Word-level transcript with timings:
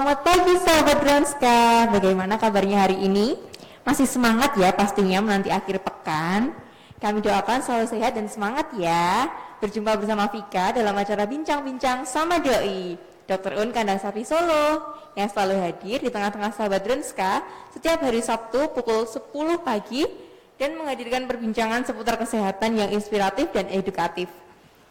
Selamat 0.00 0.24
pagi 0.24 0.56
sahabat 0.56 0.98
Dronska. 1.04 1.60
Bagaimana 1.92 2.40
kabarnya 2.40 2.88
hari 2.88 3.04
ini? 3.04 3.36
Masih 3.84 4.08
semangat 4.08 4.56
ya 4.56 4.72
pastinya 4.72 5.20
menanti 5.20 5.52
akhir 5.52 5.76
pekan. 5.84 6.56
Kami 6.96 7.20
doakan 7.20 7.60
selalu 7.60 7.84
sehat 7.84 8.16
dan 8.16 8.24
semangat 8.24 8.72
ya. 8.80 9.28
Berjumpa 9.60 10.00
bersama 10.00 10.32
Vika 10.32 10.72
dalam 10.72 10.96
acara 10.96 11.28
Bincang-Bincang 11.28 12.08
sama 12.08 12.40
Doi. 12.40 12.96
Dr. 13.28 13.60
Un 13.60 13.76
Kandang 13.76 14.00
Sapi 14.00 14.24
Solo 14.24 14.96
yang 15.20 15.28
selalu 15.28 15.68
hadir 15.68 16.00
di 16.00 16.08
tengah-tengah 16.08 16.56
sahabat 16.56 16.80
Dronska 16.80 17.44
setiap 17.76 18.00
hari 18.00 18.24
Sabtu 18.24 18.72
pukul 18.72 19.04
10 19.04 19.20
pagi 19.60 20.08
dan 20.56 20.80
menghadirkan 20.80 21.28
perbincangan 21.28 21.84
seputar 21.84 22.16
kesehatan 22.16 22.72
yang 22.72 22.88
inspiratif 22.88 23.52
dan 23.52 23.68
edukatif. 23.68 24.32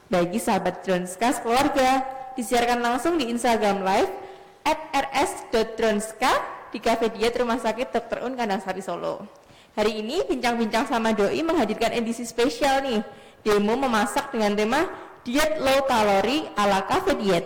Bagi 0.05 0.37
sahabat 0.37 0.85
Dronska 0.85 1.33
keluarga, 1.41 2.05
disiarkan 2.37 2.77
langsung 2.77 3.17
di 3.17 3.25
Instagram 3.33 3.81
Live 3.81 4.28
at 4.69 4.85
rs.dronska 4.93 6.29
di 6.69 6.77
Cafe 6.77 7.09
Diet 7.09 7.33
Rumah 7.33 7.57
Sakit 7.57 7.89
Dr. 7.89 8.21
Un 8.29 8.37
Kandasari 8.37 8.85
Solo. 8.85 9.25
Hari 9.73 10.05
ini 10.05 10.21
bincang-bincang 10.29 10.85
sama 10.85 11.09
Doi 11.17 11.41
menghadirkan 11.41 11.89
edisi 11.97 12.21
spesial 12.21 12.85
nih, 12.85 13.01
demo 13.41 13.73
memasak 13.73 14.29
dengan 14.29 14.53
tema 14.53 14.85
diet 15.25 15.57
low 15.57 15.89
kalori 15.89 16.45
ala 16.53 16.85
Cafe 16.85 17.17
Diet. 17.17 17.45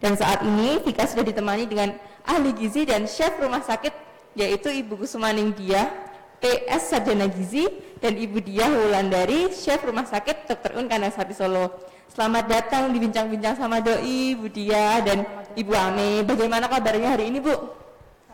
Dan 0.00 0.16
saat 0.16 0.40
ini 0.40 0.80
Vika 0.80 1.04
sudah 1.04 1.20
ditemani 1.20 1.68
dengan 1.68 1.92
ahli 2.24 2.56
gizi 2.56 2.88
dan 2.88 3.04
chef 3.04 3.36
rumah 3.36 3.60
sakit 3.60 3.92
yaitu 4.32 4.72
Ibu 4.72 5.04
Kusumaning 5.04 5.52
Dia, 5.52 5.92
PS 6.40 6.96
Sarjana 6.96 7.28
Gizi 7.28 7.68
dan 8.00 8.16
Ibu 8.16 8.40
Dia 8.40 8.72
Wulandari, 8.72 9.52
chef 9.52 9.84
rumah 9.84 10.08
sakit 10.08 10.48
Dr. 10.48 10.80
Un 10.80 10.88
Kandasari 10.88 11.36
Solo. 11.36 11.91
Selamat 12.12 12.44
datang 12.44 12.92
di 12.92 13.00
bincang-bincang 13.00 13.56
sama 13.56 13.80
Doi, 13.80 14.36
Bu 14.36 14.44
Dia 14.52 15.00
dan 15.00 15.24
Ibu 15.56 15.72
Ame. 15.72 16.20
Bagaimana 16.28 16.68
kabarnya 16.68 17.16
hari 17.16 17.32
ini, 17.32 17.40
Bu? 17.40 17.56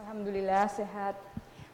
Alhamdulillah 0.02 0.66
sehat. 0.66 1.14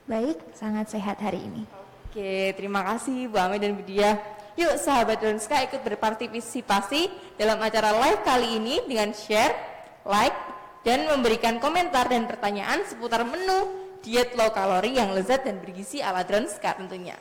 Baik, 0.04 0.36
sangat 0.52 0.92
sehat 0.92 1.16
hari 1.24 1.40
ini. 1.40 1.64
Oke, 2.04 2.52
terima 2.60 2.84
kasih 2.84 3.32
Bu 3.32 3.40
Ame 3.40 3.56
dan 3.56 3.72
Bu 3.72 3.80
Dia. 3.88 4.20
Yuk 4.52 4.76
sahabat 4.76 5.24
Donska 5.24 5.64
ikut 5.64 5.80
berpartisipasi 5.80 7.08
dalam 7.40 7.56
acara 7.64 7.96
live 7.96 8.20
kali 8.20 8.60
ini 8.60 8.84
dengan 8.84 9.16
share, 9.16 9.56
like, 10.04 10.36
dan 10.84 11.08
memberikan 11.08 11.56
komentar 11.56 12.04
dan 12.12 12.28
pertanyaan 12.28 12.84
seputar 12.84 13.24
menu 13.24 13.80
diet 14.04 14.36
low 14.36 14.52
kalori 14.52 15.00
yang 15.00 15.16
lezat 15.16 15.48
dan 15.48 15.56
bergizi 15.56 16.04
ala 16.04 16.20
Dronska 16.20 16.76
tentunya. 16.76 17.16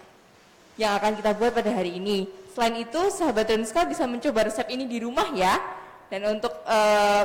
Yang 0.80 0.92
akan 0.98 1.12
kita 1.22 1.32
buat 1.38 1.52
pada 1.54 1.72
hari 1.74 2.02
ini. 2.02 2.26
Selain 2.54 2.74
itu, 2.82 3.02
sahabat 3.14 3.50
Dronska 3.50 3.86
bisa 3.86 4.06
mencoba 4.06 4.46
resep 4.46 4.66
ini 4.70 4.86
di 4.86 5.02
rumah 5.02 5.30
ya. 5.34 5.58
Dan 6.10 6.38
untuk 6.38 6.54
uh, 6.66 7.24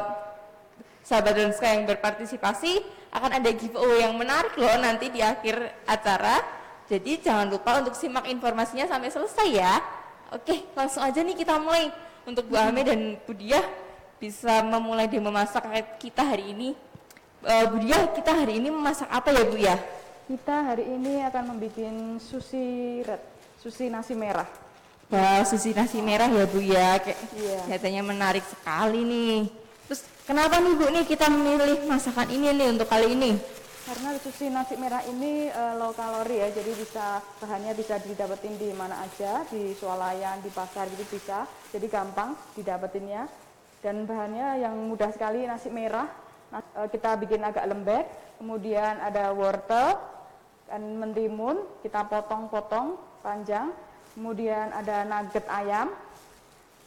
sahabat 1.04 1.32
Dronska 1.36 1.68
yang 1.68 1.84
berpartisipasi, 1.88 2.80
akan 3.08 3.40
ada 3.40 3.50
giveaway 3.52 4.04
yang 4.04 4.12
menarik 4.16 4.52
loh 4.60 4.72
nanti 4.76 5.08
di 5.08 5.24
akhir 5.24 5.84
acara. 5.88 6.44
Jadi 6.88 7.20
jangan 7.20 7.48
lupa 7.52 7.80
untuk 7.80 7.92
simak 7.96 8.28
informasinya 8.28 8.88
sampai 8.88 9.12
selesai 9.12 9.48
ya. 9.48 9.80
Oke, 10.32 10.68
langsung 10.76 11.04
aja 11.04 11.20
nih 11.20 11.36
kita 11.36 11.56
mulai. 11.60 11.88
Untuk 12.28 12.52
Bu 12.52 12.60
Ame 12.60 12.84
dan 12.84 13.16
Bu 13.24 13.32
Diah 13.32 13.64
bisa 14.20 14.60
memulai 14.60 15.08
demo 15.08 15.32
masak 15.32 15.64
kita 15.96 16.20
hari 16.20 16.52
ini. 16.52 16.76
Uh, 17.40 17.64
Bu 17.72 17.80
Diah, 17.80 18.12
kita 18.12 18.36
hari 18.36 18.60
ini 18.60 18.68
memasak 18.68 19.08
apa 19.08 19.32
ya 19.32 19.42
Bu 19.48 19.56
ya? 19.56 19.76
Kita 20.28 20.68
hari 20.68 20.84
ini 20.84 21.24
akan 21.24 21.56
membuat 21.56 21.80
sushi 22.20 23.00
red, 23.00 23.22
sushi 23.58 23.90
nasi 23.90 24.14
merah. 24.14 24.46
Wah, 25.10 25.42
sushi 25.42 25.74
nasi 25.74 25.98
merah 25.98 26.30
ya 26.30 26.44
Bu 26.46 26.62
ya. 26.62 27.02
Kayak 27.02 27.18
kelihatannya 27.66 28.02
menarik 28.06 28.44
sekali 28.46 29.02
nih. 29.02 29.50
Terus 29.90 30.00
kenapa 30.28 30.62
nih 30.62 30.74
Bu 30.78 30.86
nih 30.94 31.04
kita 31.04 31.26
memilih 31.26 31.84
masakan 31.90 32.28
ini 32.30 32.54
nih 32.54 32.68
untuk 32.70 32.86
kali 32.86 33.18
ini? 33.18 33.32
Karena 33.88 34.12
sushi 34.20 34.52
nasi 34.52 34.76
merah 34.76 35.00
ini 35.08 35.48
eh, 35.48 35.74
low 35.80 35.96
kalori 35.96 36.44
ya, 36.44 36.52
jadi 36.52 36.76
bisa 36.76 37.24
bahannya 37.40 37.72
bisa 37.72 37.96
didapetin 38.04 38.52
di 38.60 38.68
mana 38.76 39.00
aja, 39.00 39.48
di 39.48 39.72
swalayan, 39.80 40.44
di 40.44 40.52
pasar 40.52 40.92
gitu 40.92 41.08
bisa. 41.08 41.48
Jadi 41.72 41.86
gampang 41.88 42.36
didapetinnya. 42.52 43.24
Dan 43.80 44.04
bahannya 44.04 44.60
yang 44.60 44.74
mudah 44.92 45.08
sekali 45.14 45.48
nasi 45.48 45.72
merah. 45.72 46.04
Nah, 46.52 46.60
eh, 46.84 46.88
kita 46.92 47.16
bikin 47.16 47.40
agak 47.40 47.64
lembek. 47.64 48.04
Kemudian 48.38 49.02
ada 49.02 49.32
wortel 49.32 49.96
dan 50.68 51.00
mentimun, 51.00 51.64
kita 51.80 52.04
potong-potong 52.06 53.07
panjang. 53.20 53.72
Kemudian 54.18 54.74
ada 54.74 55.06
nugget 55.06 55.46
ayam 55.46 55.94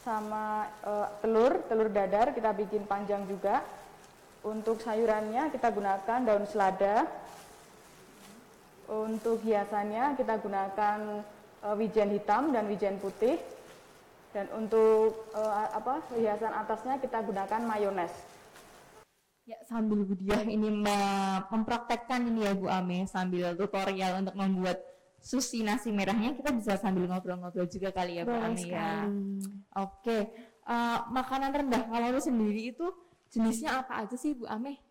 sama 0.03 0.67
eh, 0.83 1.07
telur, 1.23 1.63
telur 1.69 1.87
dadar 1.87 2.35
kita 2.35 2.51
bikin 2.51 2.83
panjang 2.83 3.23
juga. 3.29 3.63
Untuk 4.41 4.81
sayurannya 4.81 5.53
kita 5.53 5.69
gunakan 5.69 6.19
daun 6.25 6.45
selada. 6.49 7.07
Untuk 8.91 9.39
hiasannya 9.45 10.19
kita 10.19 10.41
gunakan 10.43 11.23
eh, 11.63 11.75
wijen 11.79 12.11
hitam 12.11 12.51
dan 12.51 12.67
wijen 12.67 12.99
putih. 12.99 13.39
Dan 14.35 14.51
untuk 14.51 15.31
eh, 15.31 15.67
apa 15.71 16.03
hiasan 16.19 16.51
atasnya 16.51 16.99
kita 16.99 17.23
gunakan 17.23 17.61
mayones. 17.63 18.11
Ya 19.47 19.57
sambil 19.65 20.05
Bu 20.05 20.13
Diah 20.19 20.45
ini 20.45 20.69
me- 20.69 21.41
mempraktekkan 21.49 22.29
ini 22.29 22.45
ya 22.45 22.53
Bu 22.53 22.69
Ame 22.69 23.09
sambil 23.09 23.57
tutorial 23.57 24.21
untuk 24.21 24.37
membuat 24.37 24.90
sushi 25.21 25.61
nasi 25.61 25.93
merahnya 25.93 26.33
kita 26.33 26.49
bisa 26.51 26.75
sambil 26.81 27.05
ngobrol-ngobrol 27.05 27.69
juga 27.69 27.93
kali 27.93 28.19
ya 28.19 28.23
Bu 28.25 28.33
Boleh 28.33 28.49
Ame 28.49 28.63
ya. 28.65 28.91
Oke, 29.77 30.17
eh, 30.65 30.99
makanan 31.13 31.51
rendah 31.53 31.85
kalori 31.85 32.21
sendiri 32.21 32.73
itu 32.73 32.89
jenisnya 33.29 33.85
apa 33.85 34.01
aja 34.01 34.17
sih 34.17 34.33
Bu 34.33 34.49
Ame? 34.49 34.81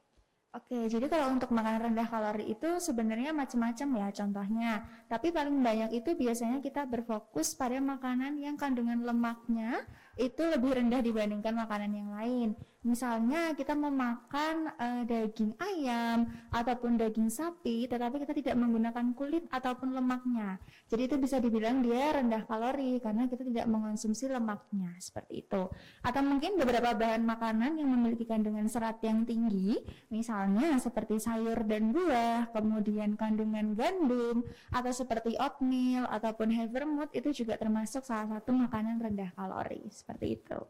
Oke, 0.51 0.91
jadi 0.91 1.07
kalau 1.07 1.31
untuk 1.31 1.55
makanan 1.55 1.95
rendah 1.95 2.11
kalori 2.11 2.51
itu 2.51 2.83
sebenarnya 2.83 3.31
macam-macam 3.31 3.89
ya 4.03 4.09
contohnya. 4.11 4.73
Tapi 5.07 5.31
paling 5.31 5.63
banyak 5.63 5.95
itu 5.95 6.11
biasanya 6.19 6.59
kita 6.59 6.91
berfokus 6.91 7.55
pada 7.55 7.79
makanan 7.79 8.35
yang 8.35 8.59
kandungan 8.59 8.99
lemaknya 8.99 9.87
itu 10.21 10.43
lebih 10.45 10.77
rendah 10.77 11.01
dibandingkan 11.01 11.57
makanan 11.57 11.93
yang 11.97 12.11
lain. 12.13 12.53
Misalnya 12.81 13.53
kita 13.53 13.77
memakan 13.77 14.73
eh, 14.81 15.03
daging 15.05 15.53
ayam 15.61 16.33
ataupun 16.49 16.97
daging 16.97 17.29
sapi, 17.29 17.85
tetapi 17.85 18.25
kita 18.25 18.33
tidak 18.33 18.57
menggunakan 18.57 19.13
kulit 19.13 19.45
ataupun 19.53 19.93
lemaknya. 19.93 20.57
Jadi 20.89 21.13
itu 21.13 21.17
bisa 21.21 21.37
dibilang 21.45 21.85
dia 21.85 22.17
rendah 22.17 22.49
kalori 22.49 22.97
karena 23.05 23.29
kita 23.29 23.45
tidak 23.45 23.69
mengonsumsi 23.69 24.33
lemaknya 24.33 24.97
seperti 24.97 25.45
itu. 25.45 25.69
Atau 26.01 26.25
mungkin 26.25 26.57
beberapa 26.57 26.97
bahan 26.97 27.21
makanan 27.21 27.77
yang 27.77 27.93
memiliki 27.93 28.25
kandungan 28.25 28.65
serat 28.65 28.97
yang 29.05 29.29
tinggi, 29.29 29.77
misalnya 30.09 30.81
seperti 30.81 31.21
sayur 31.21 31.61
dan 31.69 31.93
buah, 31.93 32.49
kemudian 32.57 33.13
kandungan 33.21 33.77
gandum, 33.77 34.41
atau 34.73 34.89
seperti 34.89 35.37
oatmeal 35.37 36.09
ataupun 36.09 36.49
havermut 36.57 37.13
itu 37.13 37.45
juga 37.45 37.61
termasuk 37.61 38.09
salah 38.09 38.41
satu 38.41 38.57
makanan 38.57 39.05
rendah 39.05 39.37
kalori 39.37 39.85
seperti 40.11 40.43
itu. 40.43 40.61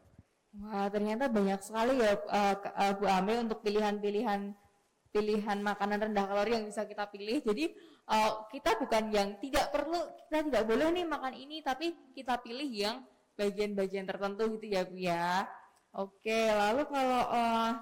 Wah, 0.61 0.87
ternyata 0.93 1.31
banyak 1.33 1.61
sekali 1.65 1.97
ya 2.03 2.19
eh, 2.21 2.93
Bu 2.99 3.07
Ame 3.09 3.41
untuk 3.41 3.65
pilihan-pilihan 3.65 4.53
pilihan 5.11 5.59
makanan 5.59 6.11
rendah 6.11 6.27
kalori 6.29 6.55
yang 6.61 6.67
bisa 6.69 6.85
kita 6.85 7.09
pilih. 7.09 7.41
Jadi 7.41 7.73
eh, 8.13 8.33
kita 8.53 8.77
bukan 8.77 9.09
yang 9.09 9.41
tidak 9.41 9.73
perlu, 9.73 9.97
kita 10.29 10.39
tidak 10.53 10.65
boleh 10.69 10.87
nih 10.93 11.07
makan 11.09 11.35
ini, 11.39 11.65
tapi 11.65 11.97
kita 12.13 12.37
pilih 12.45 12.69
yang 12.69 13.01
bagian-bagian 13.39 14.05
tertentu 14.05 14.61
gitu 14.61 14.67
ya 14.69 14.83
Bu 14.85 14.97
ya. 15.01 15.49
Oke, 15.97 16.51
lalu 16.53 16.83
kalau 16.87 17.23
eh, 17.33 17.73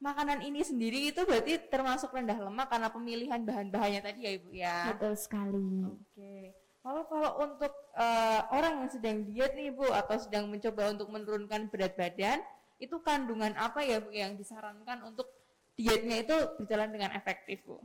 makanan 0.00 0.40
ini 0.42 0.60
sendiri 0.64 1.12
itu 1.12 1.22
berarti 1.22 1.68
termasuk 1.68 2.10
rendah 2.14 2.38
lemak 2.40 2.72
karena 2.72 2.88
pemilihan 2.88 3.40
bahan-bahannya 3.44 4.00
tadi 4.00 4.20
ya 4.24 4.30
Ibu 4.40 4.50
ya. 4.54 4.78
Betul 4.94 5.14
sekali. 5.20 5.68
Oke. 5.86 6.63
Lalu 6.84 7.02
kalau 7.08 7.30
untuk 7.40 7.72
eh, 7.96 8.40
orang 8.52 8.84
yang 8.84 8.90
sedang 8.92 9.16
diet 9.24 9.56
nih 9.56 9.72
Bu 9.72 9.88
atau 9.88 10.20
sedang 10.20 10.52
mencoba 10.52 10.92
untuk 10.92 11.08
menurunkan 11.08 11.72
berat 11.72 11.96
badan, 11.96 12.44
itu 12.76 13.00
kandungan 13.00 13.56
apa 13.56 13.80
ya 13.80 14.04
Bu 14.04 14.12
yang 14.12 14.36
disarankan 14.36 15.00
untuk 15.08 15.26
dietnya 15.74 16.20
itu 16.20 16.36
berjalan 16.60 16.92
dengan 16.92 17.10
efektif 17.16 17.64
Bu? 17.64 17.80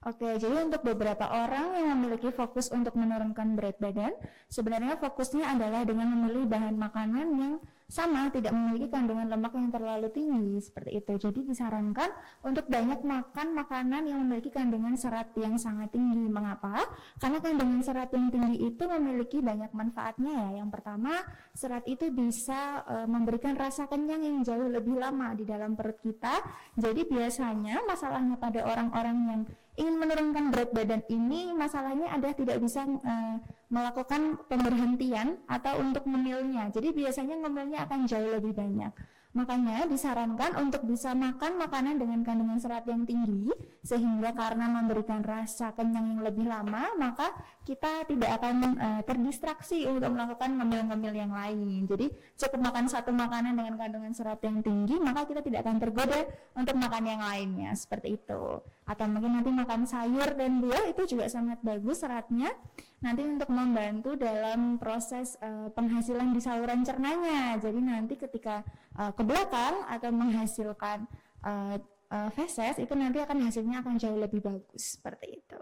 Oke, 0.00 0.40
jadi 0.40 0.64
untuk 0.64 0.80
beberapa 0.80 1.28
orang 1.28 1.76
yang 1.76 1.92
memiliki 2.00 2.32
fokus 2.32 2.72
untuk 2.72 2.96
menurunkan 2.96 3.52
berat 3.52 3.76
badan, 3.76 4.16
sebenarnya 4.48 4.96
fokusnya 4.96 5.44
adalah 5.44 5.84
dengan 5.84 6.08
memilih 6.16 6.48
bahan 6.48 6.72
makanan 6.72 7.26
yang 7.36 7.54
sama, 7.90 8.30
tidak 8.30 8.54
memiliki 8.54 8.86
kandungan 8.86 9.26
lemak 9.26 9.50
yang 9.58 9.74
terlalu 9.74 10.08
tinggi, 10.14 10.62
seperti 10.62 11.02
itu. 11.02 11.12
Jadi 11.18 11.42
disarankan 11.42 12.10
untuk 12.46 12.70
banyak 12.70 13.02
makan 13.02 13.46
makanan 13.58 14.06
yang 14.06 14.22
memiliki 14.22 14.54
kandungan 14.54 14.94
serat 14.94 15.34
yang 15.34 15.58
sangat 15.58 15.90
tinggi. 15.90 16.30
Mengapa? 16.30 16.86
Karena 17.18 17.42
kandungan 17.42 17.82
serat 17.82 18.14
yang 18.14 18.30
tinggi 18.30 18.62
itu 18.62 18.86
memiliki 18.86 19.42
banyak 19.42 19.74
manfaatnya 19.74 20.30
ya. 20.30 20.62
Yang 20.62 20.70
pertama, 20.70 21.18
serat 21.50 21.82
itu 21.90 22.06
bisa 22.14 22.86
eh, 22.86 23.06
memberikan 23.10 23.58
rasa 23.58 23.90
kenyang 23.90 24.22
yang 24.22 24.38
jauh 24.46 24.70
lebih 24.70 24.94
lama 24.94 25.34
di 25.34 25.42
dalam 25.42 25.74
perut 25.74 25.98
kita. 25.98 26.38
Jadi 26.78 27.10
biasanya 27.10 27.82
masalahnya 27.90 28.38
pada 28.38 28.62
orang-orang 28.70 29.18
yang 29.26 29.40
ingin 29.74 29.96
menurunkan 29.98 30.54
berat 30.54 30.70
badan 30.76 31.02
ini 31.08 31.56
masalahnya 31.56 32.12
ada 32.12 32.30
tidak 32.36 32.62
bisa 32.62 32.86
eh, 32.86 33.36
melakukan 33.70 34.36
pemberhentian 34.50 35.38
atau 35.46 35.78
untuk 35.78 36.02
ngemilnya. 36.04 36.74
Jadi 36.74 36.90
biasanya 36.90 37.38
ngemilnya 37.46 37.86
akan 37.86 38.04
jauh 38.10 38.30
lebih 38.34 38.52
banyak. 38.52 38.90
Makanya 39.30 39.86
disarankan 39.86 40.58
untuk 40.58 40.82
bisa 40.82 41.14
makan 41.14 41.54
makanan 41.54 42.02
dengan 42.02 42.26
kandungan 42.26 42.58
serat 42.58 42.82
yang 42.90 43.06
tinggi 43.06 43.54
sehingga 43.78 44.34
karena 44.34 44.66
memberikan 44.66 45.22
rasa 45.22 45.70
kenyang 45.70 46.18
yang 46.18 46.20
lebih 46.26 46.50
lama 46.50 46.90
maka 46.98 47.30
kita 47.62 48.10
tidak 48.10 48.42
akan 48.42 48.74
uh, 48.74 49.02
terdistraksi 49.06 49.86
untuk 49.86 50.10
melakukan 50.10 50.58
ngemil-ngemil 50.58 51.14
yang 51.14 51.30
lain. 51.30 51.86
Jadi 51.86 52.10
cukup 52.42 52.58
makan 52.58 52.90
satu 52.90 53.14
makanan 53.14 53.54
dengan 53.54 53.78
kandungan 53.78 54.10
serat 54.10 54.42
yang 54.42 54.66
tinggi 54.66 54.98
maka 54.98 55.22
kita 55.30 55.46
tidak 55.46 55.62
akan 55.62 55.78
tergoda 55.78 56.26
untuk 56.58 56.74
makan 56.74 57.02
yang 57.06 57.22
lainnya 57.22 57.70
seperti 57.78 58.18
itu. 58.18 58.42
Atau 58.90 59.06
mungkin 59.06 59.38
nanti 59.38 59.54
makan 59.54 59.86
sayur 59.86 60.34
dan 60.34 60.58
buah 60.58 60.90
itu 60.90 61.14
juga 61.14 61.30
sangat 61.30 61.62
bagus 61.62 62.02
seratnya 62.02 62.50
nanti 62.98 63.22
untuk 63.22 63.46
membantu 63.54 64.18
dalam 64.18 64.82
proses 64.82 65.38
uh, 65.38 65.70
penghasilan 65.70 66.34
di 66.34 66.42
saluran 66.42 66.82
cernanya. 66.82 67.54
Jadi 67.62 67.78
nanti 67.78 68.18
ketika 68.18 68.66
uh, 68.98 69.14
ke 69.14 69.22
belakang 69.22 69.86
atau 69.86 70.10
menghasilkan 70.10 71.06
uh, 71.46 71.78
uh, 72.10 72.30
feses 72.34 72.82
itu 72.82 72.90
nanti 72.98 73.22
akan 73.22 73.46
hasilnya 73.46 73.86
akan 73.86 73.94
jauh 73.94 74.18
lebih 74.18 74.42
bagus 74.42 74.98
seperti 74.98 75.38
itu. 75.38 75.60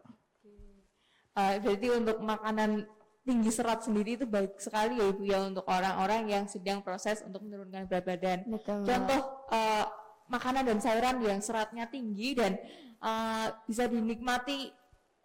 Uh, 1.37 1.61
berarti 1.61 1.89
untuk 1.95 2.19
makanan 2.25 2.89
tinggi 3.29 3.53
serat 3.53 3.85
sendiri 3.85 4.17
itu 4.17 4.25
baik 4.25 4.57
sekali 4.57 4.97
ya 4.97 5.13
ibu 5.13 5.23
ya 5.23 5.45
untuk 5.45 5.69
orang-orang 5.69 6.33
yang 6.33 6.45
sedang 6.49 6.81
proses 6.81 7.21
untuk 7.21 7.45
menurunkan 7.45 7.85
berat 7.85 8.05
badan. 8.09 8.39
Betul. 8.49 8.89
Contoh 8.89 9.21
uh, 9.53 9.85
makanan 10.33 10.65
dan 10.65 10.79
sayuran 10.81 11.21
yang 11.21 11.41
seratnya 11.45 11.85
tinggi 11.93 12.33
dan 12.33 12.57
uh, 13.03 13.47
bisa 13.67 13.87
dinikmati 13.87 14.73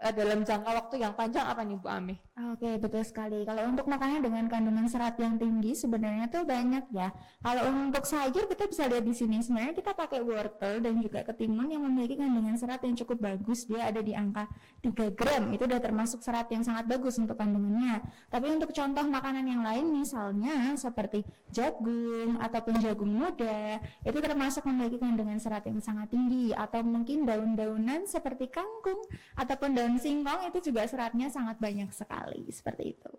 uh, 0.02 0.14
dalam 0.14 0.46
jangka 0.46 0.72
waktu 0.74 0.96
yang 1.02 1.14
panjang 1.14 1.46
apa 1.46 1.62
nih 1.62 1.78
Bu 1.78 1.88
Ami? 1.90 2.16
Oke, 2.34 2.82
betul 2.82 3.06
sekali. 3.06 3.46
Kalau 3.46 3.70
untuk 3.70 3.86
makanan 3.86 4.26
dengan 4.26 4.50
kandungan 4.50 4.90
serat 4.90 5.22
yang 5.22 5.38
tinggi 5.38 5.78
sebenarnya 5.78 6.26
tuh 6.34 6.42
banyak 6.42 6.90
ya. 6.90 7.14
Kalau 7.46 7.70
untuk 7.70 8.10
sayur 8.10 8.50
kita 8.50 8.66
bisa 8.66 8.90
lihat 8.90 9.06
di 9.06 9.14
sini 9.14 9.38
sebenarnya 9.46 9.78
kita 9.78 9.94
pakai 9.94 10.18
wortel 10.26 10.82
dan 10.82 10.98
juga 10.98 11.22
ketimun 11.30 11.70
yang 11.70 11.86
memiliki 11.86 12.18
kandungan 12.18 12.58
serat 12.58 12.82
yang 12.82 12.98
cukup 12.98 13.22
bagus. 13.22 13.70
Dia 13.70 13.94
ada 13.94 14.02
di 14.02 14.18
angka 14.18 14.50
3 14.82 15.14
gram. 15.14 15.54
Itu 15.54 15.70
udah 15.70 15.78
termasuk 15.78 16.26
serat 16.26 16.50
yang 16.50 16.66
sangat 16.66 16.90
bagus 16.90 17.22
untuk 17.22 17.38
kandungannya. 17.38 18.02
Tapi 18.34 18.50
untuk 18.50 18.74
contoh 18.74 19.06
makanan 19.06 19.46
yang 19.46 19.62
lain 19.62 19.94
misalnya 19.94 20.74
seperti 20.74 21.22
jagung 21.54 22.42
ataupun 22.42 22.82
jagung 22.82 23.14
muda, 23.14 23.78
itu 24.02 24.18
termasuk 24.18 24.66
memiliki 24.66 24.98
kandungan 24.98 25.38
serat 25.38 25.70
yang 25.70 25.78
sangat 25.78 26.10
tinggi 26.10 26.50
atau 26.50 26.82
mungkin 26.82 27.30
daun-daunan 27.30 28.10
seperti 28.10 28.50
kangkung 28.50 29.06
ataupun 29.38 29.78
daun 29.78 30.02
singkong 30.02 30.50
itu 30.50 30.74
juga 30.74 30.90
seratnya 30.90 31.30
sangat 31.30 31.62
banyak 31.62 31.94
sekali 31.94 32.23
sekali 32.24 32.48
seperti 32.48 32.84
itu. 32.96 33.12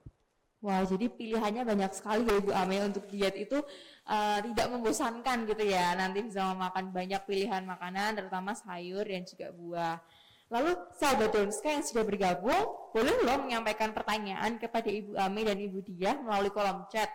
Wah, 0.64 0.80
jadi 0.80 1.12
pilihannya 1.12 1.60
banyak 1.68 1.92
sekali 1.92 2.24
ya 2.24 2.40
Ibu 2.40 2.52
Ame 2.56 2.88
untuk 2.88 3.04
diet 3.12 3.36
itu 3.36 3.60
uh, 4.08 4.38
tidak 4.40 4.66
membosankan 4.72 5.44
gitu 5.44 5.60
ya. 5.60 5.92
Nanti 5.92 6.24
bisa 6.24 6.40
memakan 6.56 6.88
banyak 6.88 7.20
pilihan 7.28 7.68
makanan, 7.68 8.16
terutama 8.16 8.56
sayur 8.56 9.04
dan 9.04 9.28
juga 9.28 9.52
buah. 9.52 10.00
Lalu 10.48 10.72
sahabat 10.96 11.36
Donska 11.36 11.68
yang 11.68 11.84
sudah 11.84 12.04
bergabung, 12.08 12.64
boleh 12.96 13.12
loh 13.28 13.44
menyampaikan 13.44 13.92
pertanyaan 13.92 14.56
kepada 14.56 14.88
Ibu 14.88 15.20
Ame 15.20 15.44
dan 15.44 15.60
Ibu 15.60 15.84
Dia 15.84 16.16
melalui 16.16 16.48
kolom 16.48 16.88
chat. 16.88 17.12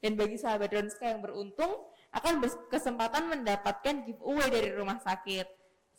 Dan 0.00 0.16
bagi 0.16 0.40
sahabat 0.40 0.72
Donska 0.72 1.04
yang 1.04 1.20
beruntung, 1.20 1.92
akan 2.16 2.40
berkesempatan 2.40 3.28
mendapatkan 3.28 4.08
giveaway 4.08 4.48
dari 4.48 4.72
rumah 4.72 4.96
sakit. 5.04 5.44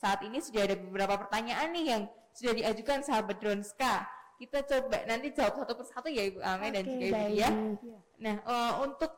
Saat 0.02 0.26
ini 0.26 0.42
sudah 0.42 0.66
ada 0.66 0.74
beberapa 0.74 1.14
pertanyaan 1.14 1.70
nih 1.78 1.86
yang 1.94 2.04
sudah 2.34 2.58
diajukan 2.58 3.06
sahabat 3.06 3.38
Donska 3.38 4.17
kita 4.38 4.62
coba 4.64 5.02
nanti 5.10 5.34
jawab 5.34 5.66
satu 5.66 5.74
persatu 5.74 6.08
ya 6.14 6.24
Ibu 6.30 6.40
Ame 6.46 6.70
okay, 6.70 6.72
dan 6.72 6.84
juga 6.86 7.06
Ibu 7.06 7.30
Dia. 7.34 7.50
Nah, 8.22 8.36
uh, 8.46 8.74
untuk 8.86 9.12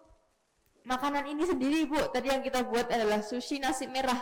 makanan 0.87 1.27
ini 1.27 1.43
sendiri 1.43 1.85
Bu, 1.85 1.99
tadi 2.09 2.31
yang 2.31 2.39
kita 2.39 2.63
buat 2.63 2.87
adalah 2.87 3.19
sushi 3.19 3.59
nasi 3.59 3.85
merah. 3.85 4.17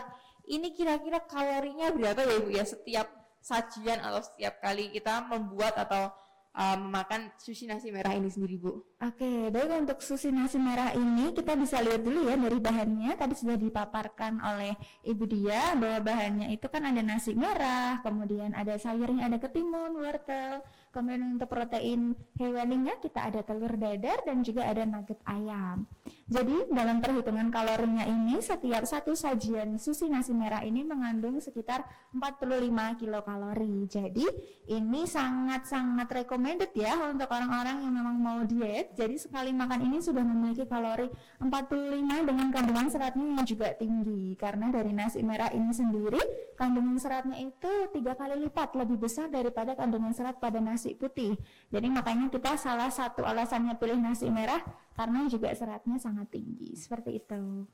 Ini 0.48 0.74
kira-kira 0.74 1.22
kalorinya 1.22 1.94
berapa 1.94 2.20
ya 2.26 2.34
Ibu 2.42 2.50
ya 2.50 2.64
setiap 2.66 3.06
sajian 3.38 4.02
atau 4.02 4.20
setiap 4.26 4.58
kali 4.58 4.90
kita 4.90 5.22
membuat 5.30 5.78
atau 5.78 6.10
uh, 6.58 6.76
memakan 6.76 7.30
sushi 7.38 7.70
nasi 7.70 7.94
merah 7.94 8.10
ini 8.18 8.26
sendiri 8.26 8.58
Bu? 8.58 8.82
Oke, 8.98 9.54
baik 9.54 9.86
untuk 9.86 10.02
sushi 10.02 10.34
nasi 10.34 10.58
merah 10.58 10.90
ini 10.98 11.30
kita 11.30 11.54
bisa 11.54 11.78
lihat 11.78 12.02
dulu 12.02 12.26
ya 12.26 12.34
dari 12.34 12.58
bahannya. 12.58 13.14
Tadi 13.14 13.34
sudah 13.38 13.54
dipaparkan 13.54 14.42
oleh 14.42 14.74
Ibu 15.06 15.24
Dia 15.30 15.78
bahwa 15.78 16.02
bahannya 16.02 16.50
itu 16.50 16.66
kan 16.66 16.82
ada 16.90 17.00
nasi 17.06 17.38
merah, 17.38 18.02
kemudian 18.02 18.52
ada 18.52 18.74
sayurnya, 18.74 19.30
ada 19.30 19.38
ketimun, 19.38 19.94
wortel, 20.02 20.64
Kemudian 20.88 21.36
untuk 21.36 21.52
protein 21.52 22.16
hewaninya 22.40 22.96
kita 22.96 23.28
ada 23.28 23.44
telur 23.44 23.76
dadar 23.76 24.24
dan 24.24 24.40
juga 24.40 24.64
ada 24.64 24.88
nugget 24.88 25.20
ayam. 25.28 25.84
Jadi 26.28 26.72
dalam 26.72 27.04
perhitungan 27.04 27.52
kalorinya 27.52 28.08
ini 28.08 28.40
setiap 28.40 28.88
satu 28.88 29.12
sajian 29.12 29.76
sushi 29.76 30.08
nasi 30.08 30.32
merah 30.32 30.64
ini 30.64 30.80
mengandung 30.84 31.36
sekitar 31.44 31.84
45 32.16 33.00
kilokalori. 33.04 33.84
Jadi 33.84 34.24
ini 34.72 35.04
sangat-sangat 35.04 36.08
recommended 36.08 36.72
ya 36.72 36.96
untuk 37.04 37.28
orang-orang 37.28 37.84
yang 37.84 37.92
memang 37.92 38.16
mau 38.16 38.40
diet. 38.48 38.96
Jadi 38.96 39.20
sekali 39.20 39.52
makan 39.52 39.92
ini 39.92 40.00
sudah 40.00 40.24
memiliki 40.24 40.64
kalori 40.64 41.12
45 41.40 42.28
dengan 42.28 42.48
kandungan 42.48 42.88
seratnya 42.88 43.26
yang 43.36 43.44
juga 43.44 43.76
tinggi. 43.76 44.32
Karena 44.40 44.72
dari 44.72 44.96
nasi 44.96 45.20
merah 45.20 45.52
ini 45.52 45.68
sendiri 45.68 46.20
kandungan 46.56 46.96
seratnya 46.96 47.36
itu 47.38 47.72
tiga 47.92 48.16
kali 48.16 48.48
lipat 48.48 48.72
lebih 48.72 48.96
besar 49.00 49.28
daripada 49.28 49.76
kandungan 49.76 50.16
serat 50.16 50.40
pada 50.40 50.60
nasi 50.62 50.77
nasi 50.78 50.94
putih. 50.94 51.34
Jadi 51.74 51.90
makanya 51.90 52.30
kita 52.30 52.54
salah 52.54 52.86
satu 52.86 53.26
alasannya 53.26 53.74
pilih 53.74 53.98
nasi 53.98 54.30
merah 54.30 54.62
karena 54.94 55.26
juga 55.26 55.50
seratnya 55.50 55.98
sangat 55.98 56.30
tinggi. 56.30 56.78
Seperti 56.78 57.18
itu. 57.18 57.66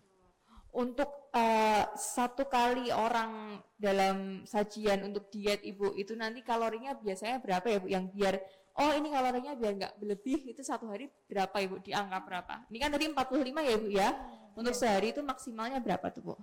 Untuk 0.74 1.30
uh, 1.36 1.84
satu 1.94 2.48
kali 2.48 2.88
orang 2.90 3.60
dalam 3.76 4.42
sajian 4.48 5.04
untuk 5.06 5.28
diet 5.30 5.62
ibu 5.62 5.92
itu 5.94 6.16
nanti 6.16 6.42
kalorinya 6.42 6.96
biasanya 6.96 7.38
berapa 7.44 7.66
ya 7.68 7.78
bu? 7.78 7.87
Yang 7.92 8.04
biar 8.16 8.34
oh 8.80 8.90
ini 8.96 9.12
kalorinya 9.12 9.52
biar 9.54 9.73
nggak 9.78 9.94
berlebih 10.00 10.50
itu 10.50 10.64
satu 10.64 10.88
hari 10.88 11.12
berapa 11.28 11.54
ibu? 11.61 11.78
Di 11.78 11.92
angka 11.92 12.25
berapa? 12.25 12.54
Ini 12.73 12.78
kan 12.80 12.90
tadi 12.90 13.04
45 13.06 13.70
ya 13.70 13.76
bu 13.76 13.88
ya? 13.92 14.08
Untuk 14.56 14.75
sehari 14.75 15.12
itu 15.12 15.20
maksimalnya 15.23 15.78
berapa 15.78 16.08
tuh 16.11 16.23
bu? 16.25 16.34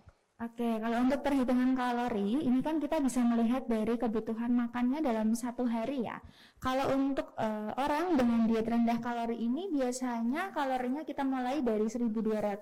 Oke, 0.42 0.82
kalau 0.82 1.06
untuk 1.06 1.22
perhitungan 1.22 1.78
kalori, 1.78 2.42
ini 2.42 2.66
kan 2.66 2.82
kita 2.82 2.98
bisa 2.98 3.22
melihat 3.22 3.70
dari 3.70 3.94
kebutuhan 3.94 4.50
makannya 4.50 4.98
dalam 5.06 5.38
satu 5.38 5.70
hari 5.70 6.10
ya. 6.10 6.18
Kalau 6.58 6.90
untuk 6.98 7.38
uh, 7.38 7.70
orang 7.78 8.18
dengan 8.18 8.50
diet 8.50 8.66
rendah 8.66 8.98
kalori 9.06 9.38
ini 9.38 9.70
biasanya 9.70 10.50
kalorinya 10.50 11.06
kita 11.06 11.22
mulai 11.22 11.62
dari 11.62 11.86
1200 11.86 12.58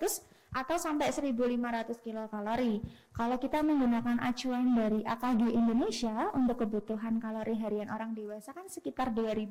atau 0.50 0.82
sampai 0.82 1.13
1500 1.13 2.01
kilokalori. 2.01 2.82
Kalau 3.13 3.38
kita 3.38 3.62
menggunakan 3.62 4.18
acuan 4.24 4.74
dari 4.74 5.06
AKG 5.06 5.53
Indonesia 5.53 6.34
untuk 6.34 6.65
kebutuhan 6.65 7.22
kalori 7.22 7.53
harian 7.60 7.91
orang 7.94 8.18
dewasa 8.18 8.56
kan 8.56 8.65
sekitar 8.65 9.13
2000. 9.13 9.46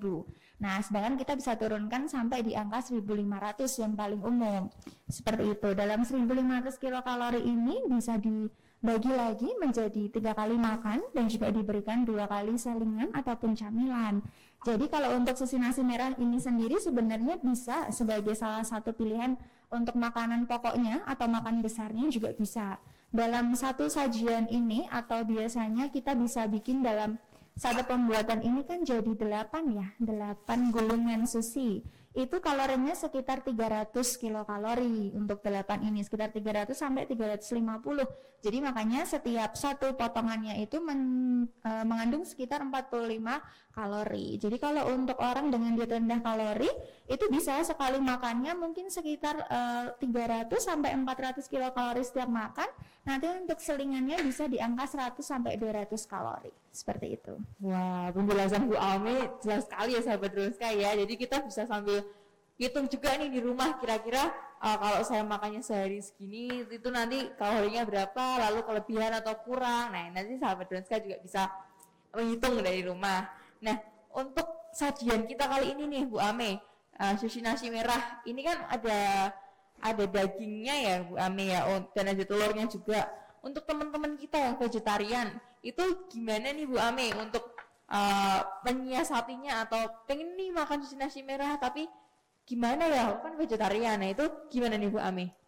Nah, 0.59 0.83
sedangkan 0.83 1.14
kita 1.14 1.38
bisa 1.38 1.55
turunkan 1.55 2.11
sampai 2.11 2.43
di 2.43 2.59
angka 2.59 2.83
1500 2.83 3.78
yang 3.78 3.95
paling 3.95 4.23
umum. 4.25 4.67
Seperti 5.07 5.55
itu. 5.55 5.69
Dalam 5.78 6.02
1500 6.02 6.75
kilokalori 6.83 7.47
ini 7.47 7.87
bisa 7.87 8.19
dibagi 8.19 9.12
lagi 9.14 9.50
menjadi 9.62 10.02
tiga 10.11 10.35
kali 10.35 10.59
makan 10.59 11.14
dan 11.14 11.31
juga 11.31 11.55
diberikan 11.55 12.02
dua 12.02 12.26
kali 12.26 12.59
selingan 12.59 13.14
ataupun 13.14 13.55
camilan. 13.55 14.19
Jadi 14.67 14.90
kalau 14.90 15.14
untuk 15.14 15.38
susu 15.38 15.55
nasi 15.55 15.87
merah 15.87 16.11
ini 16.19 16.43
sendiri 16.43 16.83
sebenarnya 16.83 17.38
bisa 17.38 17.95
sebagai 17.95 18.35
salah 18.35 18.67
satu 18.67 18.90
pilihan 18.90 19.38
untuk 19.69 19.97
makanan 19.97 20.49
pokoknya 20.49 21.05
atau 21.05 21.29
makan 21.29 21.61
besarnya 21.61 22.09
juga 22.09 22.33
bisa. 22.33 22.81
Dalam 23.09 23.57
satu 23.57 23.89
sajian 23.89 24.49
ini 24.53 24.85
atau 24.93 25.25
biasanya 25.25 25.89
kita 25.89 26.13
bisa 26.13 26.45
bikin 26.45 26.85
dalam 26.85 27.17
satu 27.59 27.83
pembuatan 27.89 28.45
ini 28.45 28.63
kan 28.63 28.85
jadi 28.85 29.13
delapan 29.17 29.65
ya, 29.73 29.87
delapan 29.99 30.71
gulungan 30.71 31.25
sushi 31.25 31.83
itu 32.19 32.43
kalorinya 32.43 32.99
sekitar 32.99 33.47
300 33.47 33.95
kilokalori 34.19 35.15
untuk 35.15 35.39
delapan 35.39 35.87
ini 35.87 36.03
sekitar 36.03 36.35
300 36.35 36.75
sampai 36.75 37.07
350 37.07 38.29
jadi 38.39 38.63
makanya 38.63 39.03
setiap 39.03 39.59
satu 39.59 39.99
potongannya 39.99 40.63
itu 40.63 40.79
men, 40.79 41.03
e, 41.59 41.71
mengandung 41.83 42.23
sekitar 42.23 42.63
45 42.63 43.43
kalori. 43.75 44.39
Jadi 44.39 44.57
kalau 44.63 44.95
untuk 44.95 45.19
orang 45.19 45.51
dengan 45.51 45.75
diet 45.75 45.91
rendah 45.91 46.23
kalori 46.23 46.71
itu 47.11 47.25
bisa 47.35 47.59
sekali 47.67 47.99
makannya 47.99 48.55
mungkin 48.55 48.95
sekitar 48.95 49.43
e, 49.43 49.61
300 49.99 50.55
sampai 50.55 50.95
400 50.95 51.51
kilokalori 51.51 52.03
setiap 52.07 52.31
makan. 52.31 52.71
Nanti 53.11 53.27
untuk 53.27 53.59
selingannya 53.59 54.23
bisa 54.23 54.47
di 54.47 54.63
angka 54.63 54.87
100 54.87 55.19
sampai 55.19 55.59
200 55.59 55.99
kalori 56.07 56.55
seperti 56.79 57.19
itu. 57.19 57.35
Wah 57.59 58.15
penjelasan 58.15 58.71
Bu 58.71 58.79
Almi 58.79 59.19
jelas 59.43 59.67
sekali 59.67 59.99
ya 59.99 60.01
sahabat 60.07 60.31
Ruska 60.31 60.71
ya. 60.71 60.95
Jadi 60.95 61.15
kita 61.19 61.43
bisa 61.43 61.67
sambil 61.67 62.07
hitung 62.55 62.87
juga 62.87 63.19
nih 63.19 63.31
di 63.35 63.43
rumah 63.43 63.79
kira-kira 63.83 64.31
uh, 64.63 64.77
kalau 64.79 65.01
saya 65.03 65.27
makannya 65.27 65.63
sehari 65.63 65.99
segini 65.99 66.63
itu 66.67 66.89
nanti 66.91 67.35
kalorinya 67.35 67.83
berapa 67.83 68.25
lalu 68.47 68.63
kelebihan 68.63 69.19
atau 69.19 69.35
kurang. 69.43 69.91
Nah 69.91 70.15
nanti 70.15 70.39
sahabat 70.39 70.71
Donska 70.71 71.03
juga 71.03 71.19
bisa 71.19 71.43
menghitung 72.15 72.63
dari 72.63 72.87
rumah. 72.87 73.27
Nah 73.59 73.75
untuk 74.15 74.47
sajian 74.71 75.27
kita 75.27 75.51
kali 75.51 75.75
ini 75.75 75.85
nih 75.91 76.03
Bu 76.07 76.23
Ame 76.23 76.63
uh, 77.03 77.15
sushi 77.19 77.43
nasi 77.43 77.75
merah. 77.75 78.23
Ini 78.23 78.41
kan 78.47 78.59
ada 78.71 79.01
ada 79.79 80.05
dagingnya 80.07 80.75
ya 80.79 80.95
Bu 81.03 81.19
Ame 81.19 81.51
ya 81.51 81.67
oh, 81.75 81.91
dan 81.91 82.15
ada 82.15 82.23
telurnya 82.23 82.71
juga. 82.71 83.11
Untuk 83.39 83.67
teman-teman 83.71 84.19
kita 84.19 84.35
yang 84.35 84.55
vegetarian 84.59 85.39
itu 85.62 85.85
gimana 86.12 86.55
nih 86.55 86.67
Bu 86.67 86.77
Ame 86.79 87.12
untuk 87.19 87.55
uh, 87.91 88.41
menyiasatinya 88.65 89.67
atau 89.67 90.05
pengen 90.07 90.37
nih 90.38 90.55
makan 90.55 90.85
sushi 90.85 90.97
nasi 90.97 91.21
merah 91.25 91.59
tapi 91.59 91.88
gimana 92.49 92.88
ya 92.88 93.12
aku 93.12 93.29
kan 93.29 93.35
vegetarian 93.37 94.00
nah 94.00 94.09
itu 94.09 94.25
gimana 94.49 94.81
nih 94.81 94.91
Bu 94.91 95.00
Ame? 95.00 95.38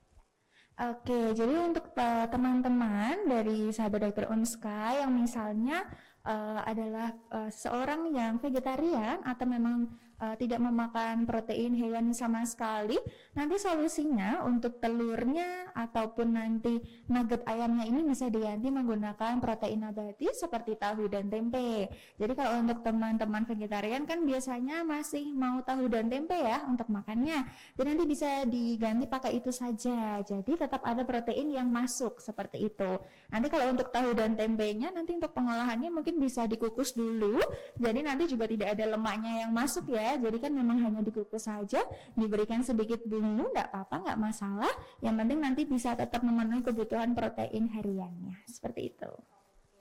Oke, 0.81 1.37
jadi 1.37 1.61
untuk 1.61 1.93
uh, 1.93 2.25
teman-teman 2.33 3.29
dari 3.29 3.69
sahabat 3.69 4.01
dokter 4.01 4.33
Unska 4.33 4.97
yang 4.97 5.13
misalnya 5.13 5.85
uh, 6.25 6.65
adalah 6.65 7.13
uh, 7.29 7.53
seorang 7.53 8.09
yang 8.17 8.41
vegetarian 8.41 9.21
atau 9.21 9.45
memang 9.45 9.93
uh, 10.21 10.37
tidak 10.37 10.61
memakan 10.61 11.25
protein 11.25 11.73
hewan 11.75 12.13
sama 12.13 12.45
sekali, 12.45 13.01
nanti 13.33 13.57
solusinya 13.57 14.45
untuk 14.45 14.79
telurnya 14.79 15.73
ataupun 15.73 16.37
nanti 16.37 16.79
nugget 17.09 17.43
ayamnya 17.49 17.89
ini 17.89 18.05
bisa 18.05 18.29
diganti 18.29 18.69
menggunakan 18.69 19.41
protein 19.41 19.83
nabati 19.83 20.29
seperti 20.31 20.77
tahu 20.77 21.09
dan 21.09 21.33
tempe. 21.33 21.89
Jadi 22.21 22.33
kalau 22.37 22.61
untuk 22.61 22.85
teman-teman 22.85 23.49
vegetarian 23.49 24.05
kan 24.05 24.23
biasanya 24.23 24.85
masih 24.85 25.33
mau 25.33 25.65
tahu 25.65 25.89
dan 25.89 26.13
tempe 26.13 26.37
ya 26.37 26.63
untuk 26.69 26.93
makannya. 26.93 27.49
Jadi 27.75 27.87
nanti 27.97 28.05
bisa 28.05 28.45
diganti 28.45 29.09
pakai 29.09 29.41
itu 29.41 29.51
saja. 29.51 30.21
Jadi 30.21 30.53
tetap 30.61 30.85
ada 30.85 31.03
protein 31.03 31.49
yang 31.49 31.73
masuk 31.73 32.21
seperti 32.21 32.69
itu. 32.69 33.01
Nanti 33.33 33.47
kalau 33.49 33.73
untuk 33.73 33.89
tahu 33.89 34.13
dan 34.13 34.37
tempenya 34.37 34.93
nanti 34.93 35.17
untuk 35.17 35.33
pengolahannya 35.33 35.89
mungkin 35.89 36.21
bisa 36.21 36.45
dikukus 36.45 36.93
dulu. 36.93 37.41
Jadi 37.81 38.01
nanti 38.05 38.29
juga 38.29 38.45
tidak 38.51 38.77
ada 38.77 38.85
lemaknya 38.97 39.47
yang 39.47 39.53
masuk 39.55 39.89
ya 39.89 40.10
jadi 40.17 40.39
kan 40.41 40.53
memang 40.57 40.81
hanya 40.83 41.05
dikukus 41.05 41.47
saja 41.47 41.85
diberikan 42.17 42.65
sedikit 42.65 43.05
bumbu 43.05 43.53
nggak 43.53 43.69
apa-apa 43.71 43.95
nggak 44.09 44.19
masalah 44.19 44.73
yang 45.05 45.15
penting 45.15 45.39
nanti 45.39 45.63
bisa 45.69 45.93
tetap 45.95 46.25
memenuhi 46.25 46.65
kebutuhan 46.65 47.13
protein 47.13 47.71
hariannya 47.71 48.41
seperti 48.49 48.95
itu 48.97 49.11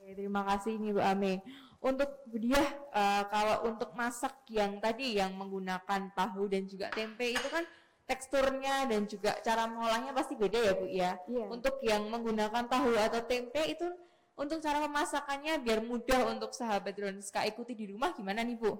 Oke, 0.00 0.14
terima 0.14 0.42
kasih 0.42 0.76
nih 0.78 0.90
Bu 0.94 1.00
Ame 1.02 1.42
untuk 1.80 2.10
Bu 2.28 2.36
Diah 2.36 2.68
uh, 2.92 3.24
kalau 3.32 3.72
untuk 3.72 3.96
masak 3.96 4.44
yang 4.52 4.76
tadi 4.84 5.16
yang 5.16 5.32
menggunakan 5.32 6.12
tahu 6.12 6.44
dan 6.52 6.68
juga 6.68 6.92
tempe 6.92 7.24
itu 7.24 7.48
kan 7.48 7.64
teksturnya 8.04 8.90
dan 8.90 9.06
juga 9.06 9.38
cara 9.40 9.64
mengolahnya 9.70 10.12
pasti 10.12 10.34
beda 10.36 10.58
ya 10.60 10.72
Bu 10.76 10.86
ya. 10.90 11.16
Iya. 11.24 11.46
Untuk 11.48 11.78
yang 11.80 12.04
menggunakan 12.10 12.66
tahu 12.68 12.98
atau 12.98 13.22
tempe 13.24 13.62
itu 13.64 13.86
untuk 14.34 14.58
cara 14.58 14.82
pemasakannya 14.84 15.62
biar 15.62 15.80
mudah 15.86 16.32
untuk 16.34 16.50
sahabat 16.50 16.96
Ronska 16.98 17.46
ikuti 17.46 17.72
di 17.78 17.88
rumah 17.88 18.12
gimana 18.12 18.44
nih 18.44 18.58
Bu? 18.58 18.76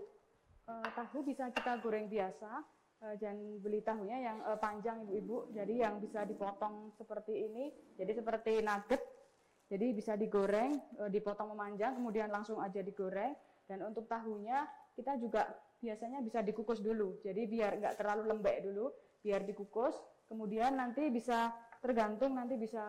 Uh, 0.70 0.86
tahu 0.94 1.26
bisa 1.26 1.50
kita 1.50 1.82
goreng 1.82 2.06
biasa 2.06 2.62
uh, 3.02 3.14
dan 3.18 3.58
beli 3.58 3.82
tahunya 3.82 4.18
yang 4.22 4.38
uh, 4.46 4.58
panjang 4.58 5.02
ibu-ibu. 5.06 5.50
Jadi 5.50 5.82
yang 5.82 5.98
bisa 5.98 6.22
dipotong 6.22 6.94
seperti 6.94 7.50
ini 7.50 7.74
jadi 7.98 8.14
seperti 8.14 8.62
nugget. 8.62 9.02
Jadi 9.70 9.94
bisa 9.94 10.18
digoreng 10.18 10.82
dipotong 11.14 11.54
memanjang 11.54 11.94
kemudian 11.94 12.26
langsung 12.26 12.58
aja 12.58 12.82
digoreng. 12.82 13.38
Dan 13.70 13.86
untuk 13.86 14.10
tahunya 14.10 14.66
kita 14.98 15.14
juga 15.22 15.46
biasanya 15.78 16.18
bisa 16.26 16.42
dikukus 16.42 16.82
dulu. 16.82 17.22
Jadi 17.22 17.46
biar 17.46 17.78
nggak 17.78 17.94
terlalu 17.94 18.34
lembek 18.34 18.66
dulu 18.66 18.90
biar 19.22 19.46
dikukus. 19.46 19.94
Kemudian 20.26 20.74
nanti 20.74 21.06
bisa 21.14 21.54
tergantung 21.78 22.34
nanti 22.34 22.58
bisa 22.58 22.82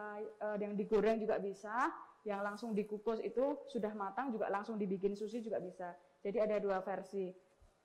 yang 0.58 0.74
digoreng 0.74 1.22
juga 1.22 1.38
bisa. 1.38 1.94
Yang 2.26 2.42
langsung 2.42 2.74
dikukus 2.74 3.22
itu 3.22 3.62
sudah 3.70 3.94
matang 3.94 4.34
juga 4.34 4.50
langsung 4.50 4.82
dibikin 4.82 5.14
sushi 5.14 5.38
juga 5.46 5.62
bisa. 5.62 5.94
Jadi 6.26 6.42
ada 6.42 6.58
dua 6.58 6.82
versi 6.82 7.30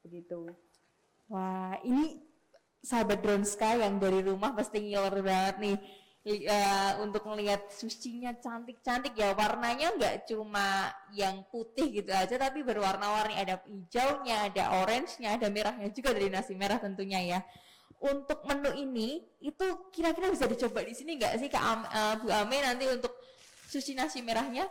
begitu. 0.07 0.47
Wah, 1.27 1.75
ini 1.83 2.23
sahabat 2.79 3.19
drone 3.19 3.43
sky 3.43 3.83
yang 3.83 3.99
dari 3.99 4.23
rumah 4.23 4.55
pasti 4.55 4.79
ngiler 4.79 5.19
banget 5.21 5.57
nih. 5.59 5.79
Uh, 6.27 7.07
untuk 7.07 7.23
melihat 7.31 7.71
susinya 7.71 8.35
cantik-cantik 8.35 9.15
ya 9.15 9.31
warnanya 9.31 9.95
nggak 9.95 10.27
cuma 10.27 10.91
yang 11.15 11.47
putih 11.55 12.03
gitu 12.03 12.11
aja 12.11 12.35
tapi 12.35 12.67
berwarna-warni. 12.67 13.39
Ada 13.39 13.63
hijaunya 13.63 14.51
ada 14.51 14.83
orange-nya 14.83 15.39
ada 15.39 15.47
merahnya 15.47 15.87
juga 15.95 16.11
dari 16.11 16.27
nasi 16.27 16.59
merah 16.59 16.83
tentunya 16.83 17.23
ya. 17.23 17.41
Untuk 18.03 18.43
menu 18.43 18.75
ini 18.75 19.23
itu 19.39 19.67
kira-kira 19.95 20.27
bisa 20.35 20.51
dicoba 20.51 20.83
di 20.83 20.99
sini 20.99 21.15
nggak 21.15 21.35
sih 21.39 21.47
Kak 21.47 21.63
Am, 21.63 21.81
uh, 21.87 22.15
Bu 22.19 22.27
Ame 22.35 22.59
nanti 22.59 22.91
untuk 22.91 23.15
sushi 23.71 23.95
nasi 23.95 24.19
merahnya 24.19 24.67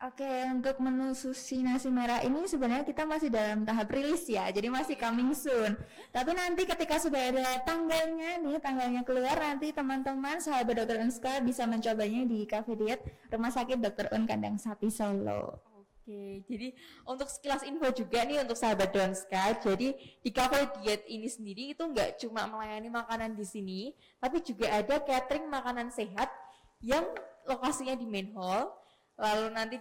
Oke, 0.00 0.24
untuk 0.48 0.80
menu 0.80 1.12
sushi 1.12 1.60
nasi 1.60 1.92
merah 1.92 2.24
ini 2.24 2.48
sebenarnya 2.48 2.88
kita 2.88 3.04
masih 3.04 3.28
dalam 3.28 3.68
tahap 3.68 3.92
rilis 3.92 4.24
ya, 4.32 4.48
jadi 4.48 4.72
masih 4.72 4.96
coming 4.96 5.36
soon. 5.36 5.76
Tapi 6.08 6.32
nanti 6.32 6.64
ketika 6.64 6.96
sudah 6.96 7.20
ada 7.28 7.60
tanggalnya 7.68 8.40
nih, 8.40 8.56
tanggalnya 8.64 9.04
keluar 9.04 9.36
nanti 9.36 9.76
teman-teman 9.76 10.40
sahabat 10.40 10.72
dokter 10.72 11.04
Unska 11.04 11.44
bisa 11.44 11.68
mencobanya 11.68 12.24
di 12.24 12.48
Cafe 12.48 12.80
Diet 12.80 13.04
Rumah 13.28 13.52
Sakit 13.52 13.76
Dokter 13.76 14.08
Un 14.16 14.24
Kandang 14.24 14.56
Sapi 14.56 14.88
Solo. 14.88 15.60
Oke, 15.76 16.48
jadi 16.48 16.72
untuk 17.04 17.28
sekilas 17.28 17.60
info 17.68 17.92
juga 17.92 18.24
nih 18.24 18.40
untuk 18.40 18.56
sahabat 18.56 18.96
Donska, 18.96 19.60
jadi 19.60 20.00
di 20.00 20.30
Cafe 20.32 20.80
Diet 20.80 21.04
ini 21.12 21.28
sendiri 21.28 21.76
itu 21.76 21.84
nggak 21.84 22.24
cuma 22.24 22.48
melayani 22.48 22.88
makanan 22.88 23.36
di 23.36 23.44
sini, 23.44 23.92
tapi 24.16 24.40
juga 24.40 24.72
ada 24.72 24.96
catering 24.96 25.44
makanan 25.44 25.92
sehat 25.92 26.32
yang 26.80 27.04
lokasinya 27.44 27.92
di 27.92 28.08
main 28.08 28.32
hall 28.32 28.80
lalu 29.20 29.46
nanti 29.52 29.76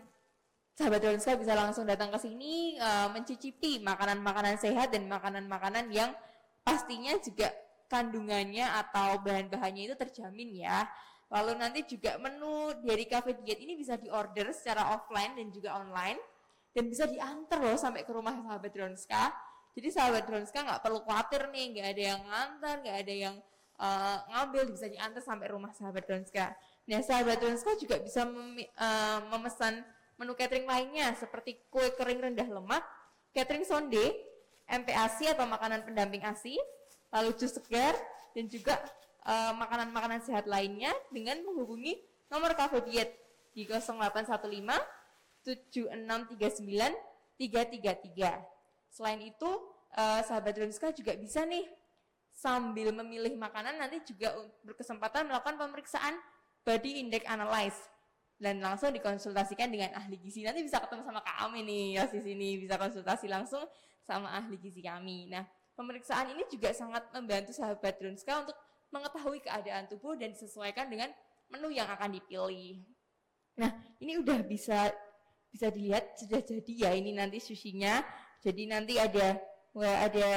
sahabat 0.76 1.00
Ronska 1.00 1.40
bisa 1.40 1.56
langsung 1.56 1.88
datang 1.88 2.12
ke 2.12 2.20
sini 2.20 2.76
uh, 2.80 3.08
mencicipi 3.12 3.80
makanan-makanan 3.80 4.60
sehat 4.60 4.92
dan 4.92 5.08
makanan-makanan 5.08 5.92
yang 5.92 6.12
pastinya 6.64 7.16
juga 7.20 7.52
kandungannya 7.90 8.64
atau 8.64 9.20
bahan-bahannya 9.20 9.92
itu 9.92 9.96
terjamin 9.98 10.64
ya. 10.64 10.86
Lalu 11.30 11.52
nanti 11.62 11.80
juga 11.86 12.18
menu 12.18 12.74
dari 12.82 13.06
Cafe 13.06 13.38
Diet 13.42 13.62
ini 13.62 13.78
bisa 13.78 13.98
diorder 13.98 14.50
secara 14.54 14.94
offline 14.98 15.38
dan 15.38 15.48
juga 15.54 15.78
online 15.78 16.18
dan 16.74 16.90
bisa 16.90 17.06
diantar 17.06 17.60
loh 17.62 17.78
sampai 17.78 18.06
ke 18.06 18.12
rumah 18.14 18.34
sahabat 18.34 18.74
Ronska. 18.74 19.34
Jadi 19.78 19.90
sahabat 19.94 20.26
Ronska 20.26 20.66
nggak 20.66 20.82
perlu 20.82 21.06
khawatir 21.06 21.50
nih, 21.54 21.66
nggak 21.76 21.88
ada 21.94 22.04
yang 22.16 22.22
ngantar, 22.26 22.76
nggak 22.82 22.98
ada 23.06 23.14
yang 23.14 23.36
uh, 23.78 24.18
ngambil, 24.26 24.74
bisa 24.74 24.86
diantar 24.90 25.22
sampai 25.22 25.48
rumah 25.54 25.70
sahabat 25.74 26.06
Ronska. 26.10 26.58
Nah, 26.90 27.06
sahabat 27.06 27.38
Ronska 27.38 27.78
juga 27.78 28.02
bisa 28.02 28.26
mem 28.26 28.66
uh, 28.74 29.20
memesan 29.30 29.86
menu 30.18 30.34
catering 30.34 30.66
lainnya 30.66 31.14
seperti 31.14 31.62
kue 31.70 31.86
kering 31.94 32.18
rendah 32.18 32.50
lemak, 32.50 32.82
catering 33.30 33.62
sonde, 33.62 34.10
MPASI 34.66 35.38
atau 35.38 35.46
makanan 35.46 35.86
pendamping 35.86 36.26
ASI, 36.26 36.58
lalu 37.14 37.38
jus 37.38 37.54
segar 37.54 37.94
dan 38.34 38.50
juga 38.50 38.82
uh, 39.22 39.54
makanan-makanan 39.54 40.26
sehat 40.26 40.50
lainnya 40.50 40.90
dengan 41.14 41.38
menghubungi 41.46 42.02
nomor 42.26 42.58
Cafe 42.58 42.82
Diet 42.90 43.14
di 43.54 43.70
0815 43.70 45.46
7639 45.46 47.38
333. 47.38 48.90
Selain 48.90 49.22
itu, 49.22 49.50
uh, 49.94 50.22
sahabat 50.26 50.58
Ronska 50.58 50.90
juga 50.98 51.14
bisa 51.14 51.46
nih 51.46 51.70
sambil 52.34 52.90
memilih 52.98 53.38
makanan 53.38 53.78
nanti 53.78 54.02
juga 54.10 54.34
berkesempatan 54.66 55.30
melakukan 55.30 55.60
pemeriksaan 55.60 56.18
body 56.70 57.02
index 57.02 57.26
analyze 57.26 57.90
dan 58.38 58.62
langsung 58.62 58.94
dikonsultasikan 58.94 59.74
dengan 59.74 59.90
ahli 59.98 60.22
gizi. 60.22 60.46
Nanti 60.46 60.62
bisa 60.62 60.78
ketemu 60.78 61.02
sama 61.02 61.26
kami 61.26 61.66
nih 61.66 61.86
ya 61.98 62.04
di 62.06 62.22
sini 62.22 62.62
bisa 62.62 62.78
konsultasi 62.78 63.26
langsung 63.26 63.66
sama 64.06 64.30
ahli 64.38 64.62
gizi 64.62 64.86
kami. 64.86 65.34
Nah, 65.34 65.44
pemeriksaan 65.74 66.30
ini 66.38 66.46
juga 66.46 66.70
sangat 66.72 67.10
membantu 67.10 67.58
sahabat 67.58 67.98
Drunska 67.98 68.46
untuk 68.46 68.58
mengetahui 68.94 69.42
keadaan 69.42 69.90
tubuh 69.90 70.14
dan 70.14 70.32
disesuaikan 70.38 70.88
dengan 70.88 71.10
menu 71.50 71.74
yang 71.74 71.90
akan 71.90 72.14
dipilih. 72.16 72.86
Nah, 73.58 73.74
ini 73.98 74.22
udah 74.22 74.40
bisa 74.46 74.94
bisa 75.50 75.74
dilihat 75.74 76.14
sudah 76.16 76.40
jadi 76.46 76.74
ya 76.86 76.92
ini 76.94 77.18
nanti 77.18 77.42
sushinya. 77.42 78.06
Jadi 78.40 78.70
nanti 78.70 78.96
ada 78.96 79.36
ada 79.76 80.30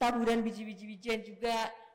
taburan 0.00 0.40
biji-biji-bijian 0.40 1.26
juga 1.26 1.52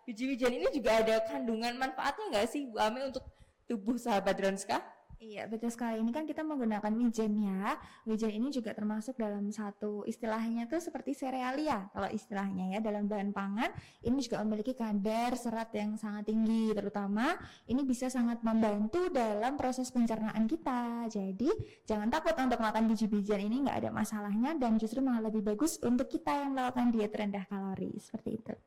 biji-bijian 0.08 0.54
ini 0.54 0.68
juga 0.74 1.02
ada 1.02 1.22
kandungan 1.26 1.78
manfaatnya 1.78 2.26
nggak 2.34 2.48
sih 2.50 2.70
Bu 2.70 2.78
Ame 2.82 3.10
untuk 3.10 3.26
tubuh 3.70 3.96
sahabat 3.96 4.36
Dronska? 4.36 5.02
Iya 5.22 5.46
betul 5.46 5.70
sekali. 5.70 6.02
Ini 6.02 6.10
kan 6.10 6.26
kita 6.26 6.42
menggunakan 6.42 6.90
wijen 6.98 7.38
ya. 7.38 7.78
Wijen 8.10 8.34
ini 8.34 8.50
juga 8.50 8.74
termasuk 8.74 9.22
dalam 9.22 9.54
satu 9.54 10.02
istilahnya 10.10 10.66
tuh 10.66 10.82
seperti 10.82 11.14
serealia 11.14 11.94
kalau 11.94 12.10
istilahnya 12.10 12.74
ya 12.74 12.80
dalam 12.82 13.06
bahan 13.06 13.30
pangan. 13.30 13.70
Ini 14.02 14.18
juga 14.18 14.42
memiliki 14.42 14.74
kadar 14.74 15.38
serat 15.38 15.70
yang 15.78 15.94
sangat 15.94 16.26
tinggi. 16.26 16.74
Terutama 16.74 17.38
ini 17.70 17.86
bisa 17.86 18.10
sangat 18.10 18.42
membantu 18.42 19.14
dalam 19.14 19.62
proses 19.62 19.94
pencernaan 19.94 20.50
kita. 20.50 21.06
Jadi 21.14 21.54
jangan 21.86 22.10
takut 22.10 22.34
untuk 22.42 22.58
makan 22.58 22.90
biji-bijian 22.90 23.46
ini 23.46 23.62
nggak 23.62 23.78
ada 23.78 23.90
masalahnya 23.94 24.58
dan 24.58 24.82
justru 24.82 25.06
malah 25.06 25.30
lebih 25.30 25.46
bagus 25.46 25.78
untuk 25.86 26.10
kita 26.10 26.34
yang 26.34 26.58
melakukan 26.58 26.90
diet 26.90 27.14
rendah 27.14 27.46
kalori 27.46 27.94
seperti 28.02 28.42
itu. 28.42 28.58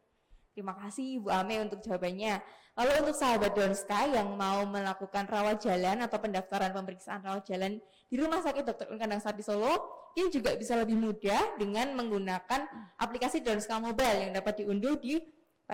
Terima 0.55 0.79
kasih 0.79 1.19
Ibu 1.19 1.29
Ame 1.35 1.67
untuk 1.67 1.83
jawabannya. 1.83 2.39
Lalu 2.79 2.91
untuk 3.03 3.17
sahabat 3.19 3.59
Donska 3.59 4.07
yang 4.07 4.39
mau 4.39 4.63
melakukan 4.71 5.27
rawat 5.27 5.59
jalan 5.63 5.99
atau 6.07 6.19
pendaftaran 6.23 6.71
pemeriksaan 6.71 7.23
rawat 7.27 7.43
jalan 7.47 7.83
di 8.07 8.15
Rumah 8.19 8.39
Sakit 8.39 8.63
Dr. 8.63 8.95
Kandang 8.95 9.19
Sapi 9.19 9.43
Solo, 9.43 9.75
ini 10.15 10.31
juga 10.31 10.55
bisa 10.55 10.79
lebih 10.79 10.95
mudah 10.95 11.59
dengan 11.59 11.91
menggunakan 11.99 12.71
aplikasi 13.03 13.43
Donska 13.43 13.83
Mobile 13.83 14.31
yang 14.31 14.33
dapat 14.35 14.63
diunduh 14.63 14.95
di 14.99 15.19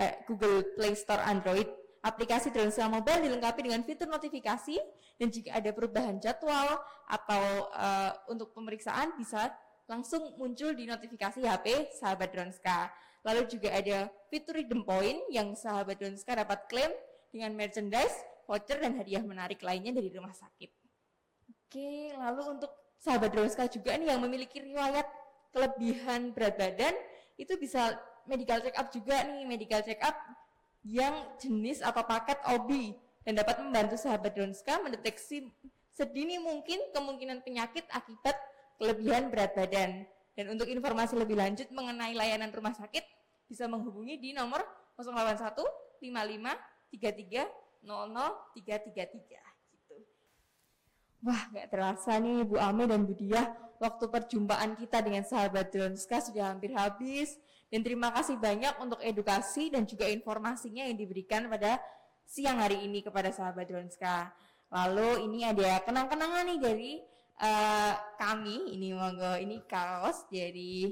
eh, 0.01 0.25
Google 0.25 0.65
Play 0.73 0.97
Store 0.97 1.21
Android 1.25 1.69
Aplikasi 2.01 2.49
Dronska 2.49 2.89
Mobile 2.89 3.29
dilengkapi 3.29 3.61
dengan 3.61 3.85
fitur 3.85 4.09
notifikasi 4.09 4.73
dan 5.21 5.29
jika 5.29 5.53
ada 5.53 5.69
perubahan 5.69 6.17
jadwal 6.17 6.81
atau 7.05 7.69
uh, 7.77 8.09
untuk 8.25 8.57
pemeriksaan 8.57 9.13
bisa 9.21 9.53
langsung 9.85 10.33
muncul 10.41 10.73
di 10.73 10.89
notifikasi 10.89 11.45
HP 11.45 11.93
sahabat 12.01 12.33
Dronska. 12.33 12.89
Lalu 13.21 13.41
juga 13.49 13.69
ada 13.69 14.09
fitur 14.33 14.57
redeem 14.57 14.81
point 14.81 15.21
yang 15.29 15.53
sahabat 15.53 16.01
Dronska 16.01 16.33
dapat 16.33 16.65
klaim 16.65 16.89
dengan 17.29 17.53
merchandise, 17.53 18.17
voucher, 18.49 18.81
dan 18.81 18.97
hadiah 18.97 19.21
menarik 19.21 19.61
lainnya 19.61 19.93
dari 19.93 20.09
rumah 20.09 20.33
sakit. 20.33 20.69
Oke, 21.47 22.11
lalu 22.17 22.57
untuk 22.57 22.71
sahabat 22.97 23.29
Dronska 23.31 23.69
juga 23.69 23.93
nih 23.95 24.11
yang 24.11 24.19
memiliki 24.19 24.57
riwayat 24.59 25.05
kelebihan 25.53 26.33
berat 26.33 26.57
badan, 26.57 26.95
itu 27.37 27.53
bisa 27.61 27.95
medical 28.25 28.59
check 28.59 28.75
up 28.77 28.87
juga 28.89 29.21
nih, 29.23 29.45
medical 29.45 29.81
check 29.85 30.01
up 30.01 30.17
yang 30.81 31.13
jenis 31.37 31.85
atau 31.85 32.01
paket 32.01 32.41
OB 32.49 32.97
dan 33.21 33.37
dapat 33.37 33.61
membantu 33.61 33.95
sahabat 34.01 34.33
Dronska 34.33 34.81
mendeteksi 34.81 35.45
sedini 35.93 36.41
mungkin 36.41 36.81
kemungkinan 36.89 37.45
penyakit 37.45 37.85
akibat 37.93 38.33
kelebihan 38.81 39.29
berat 39.29 39.53
badan. 39.53 40.09
Dan 40.35 40.55
untuk 40.55 40.67
informasi 40.71 41.19
lebih 41.19 41.35
lanjut 41.35 41.67
mengenai 41.75 42.15
layanan 42.15 42.49
rumah 42.55 42.71
sakit 42.71 43.03
bisa 43.51 43.67
menghubungi 43.67 44.15
di 44.15 44.31
nomor 44.31 44.63
081 44.95 45.59
55 45.99 46.95
33 46.95 47.47
00 47.83 48.55
333 48.55 49.41
gitu. 49.75 49.95
Wah, 51.21 51.41
nggak 51.51 51.67
terasa 51.69 52.15
nih 52.17 52.47
Bu 52.47 52.55
Ame 52.57 52.87
dan 52.87 53.03
Bu 53.03 53.13
Diah, 53.13 53.51
waktu 53.81 54.05
perjumpaan 54.07 54.77
kita 54.77 55.01
dengan 55.01 55.25
sahabat 55.25 55.73
Dronska 55.73 56.21
sudah 56.21 56.53
hampir 56.53 56.71
habis. 56.73 57.35
Dan 57.71 57.87
terima 57.87 58.11
kasih 58.11 58.35
banyak 58.35 58.83
untuk 58.83 58.99
edukasi 58.99 59.71
dan 59.71 59.87
juga 59.87 60.03
informasinya 60.11 60.83
yang 60.83 60.99
diberikan 60.99 61.47
pada 61.47 61.79
siang 62.27 62.59
hari 62.59 62.83
ini 62.83 62.99
kepada 62.99 63.31
sahabat 63.31 63.67
Dronska. 63.67 64.31
Lalu 64.71 65.27
ini 65.27 65.47
ada 65.47 65.79
kenang-kenangan 65.83 66.47
nih 66.51 66.59
dari 66.59 66.91
uh, 67.39 67.93
kami, 68.19 68.75
ini 68.75 68.91
monggo 68.91 69.39
ini 69.39 69.63
kaos 69.69 70.27
dari 70.27 70.91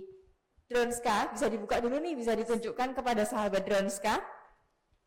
Dronska, 0.70 1.34
bisa 1.34 1.50
dibuka 1.50 1.82
dulu 1.82 1.98
nih, 1.98 2.14
bisa 2.14 2.38
ditunjukkan 2.38 2.94
kepada 2.94 3.26
sahabat 3.26 3.66
Dronska. 3.66 4.22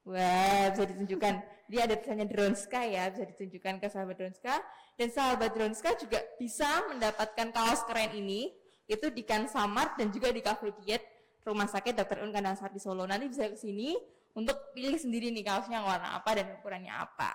Wah, 0.03 0.67
bisa 0.75 0.85
ditunjukkan. 0.91 1.35
Dia 1.71 1.87
ada 1.87 1.95
tulisannya 1.95 2.27
Dronska 2.27 2.81
ya, 2.83 3.09
bisa 3.15 3.25
ditunjukkan 3.31 3.79
ke 3.79 3.87
sahabat 3.87 4.17
Dronska. 4.19 4.55
Dan 4.99 5.09
sahabat 5.15 5.55
Dronska 5.55 5.95
juga 5.97 6.19
bisa 6.37 6.67
mendapatkan 6.91 7.55
kaos 7.55 7.87
keren 7.87 8.11
ini, 8.19 8.51
itu 8.91 9.07
di 9.15 9.23
Kan 9.23 9.47
Samar 9.47 9.95
dan 9.95 10.11
juga 10.11 10.35
di 10.35 10.43
Cafe 10.43 10.75
Diet 10.83 11.03
Rumah 11.43 11.67
Sakit 11.67 11.95
Dr. 11.99 12.23
Un 12.23 12.31
Kandang 12.35 12.59
Sapi 12.59 12.79
Solo. 12.79 13.07
Nanti 13.07 13.31
bisa 13.31 13.49
ke 13.51 13.59
sini 13.59 13.95
untuk 14.35 14.75
pilih 14.75 14.99
sendiri 14.99 15.31
nih 15.31 15.45
kaosnya 15.47 15.83
warna 15.83 16.19
apa 16.19 16.39
dan 16.39 16.59
ukurannya 16.59 16.93
apa. 16.93 17.33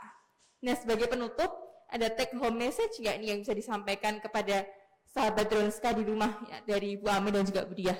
Nah, 0.64 0.74
sebagai 0.74 1.06
penutup, 1.12 1.67
ada 1.88 2.08
take 2.12 2.36
home 2.36 2.60
message 2.60 3.00
nggak 3.00 3.16
nih 3.20 3.28
yang 3.36 3.40
bisa 3.44 3.56
disampaikan 3.56 4.20
kepada 4.20 4.68
sahabat 5.08 5.48
Dronska 5.48 5.96
di 5.96 6.04
rumah 6.04 6.36
ya, 6.46 6.60
dari 6.68 7.00
Bu 7.00 7.08
Ami 7.08 7.32
dan 7.32 7.48
juga 7.48 7.64
Bu 7.64 7.74
Diah? 7.74 7.98